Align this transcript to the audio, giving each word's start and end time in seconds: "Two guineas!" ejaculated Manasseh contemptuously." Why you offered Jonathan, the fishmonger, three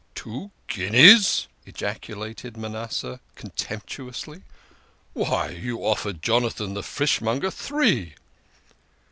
"Two 0.15 0.49
guineas!" 0.65 1.47
ejaculated 1.67 2.57
Manasseh 2.57 3.19
contemptuously." 3.35 4.41
Why 5.13 5.49
you 5.49 5.85
offered 5.85 6.23
Jonathan, 6.23 6.73
the 6.73 6.81
fishmonger, 6.81 7.51
three 7.51 8.15